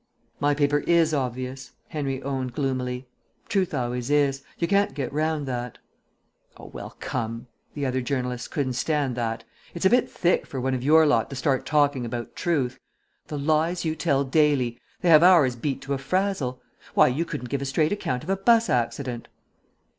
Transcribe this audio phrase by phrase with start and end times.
[0.39, 3.07] "My paper is obvious," Henry owned gloomily.
[3.47, 4.41] "Truth always is.
[4.57, 5.77] You can't get round that."
[6.57, 9.43] "Oh, well, come," the other journalist couldn't stand that
[9.75, 12.79] "it's a bit thick for one of your lot to start talking about truth.
[13.27, 16.59] The lies you tell daily they have ours beat to a frazzle.
[16.95, 19.27] Why, you couldn't give a straight account of a bus accident!"